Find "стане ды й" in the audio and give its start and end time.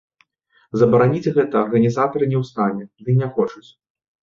2.51-3.23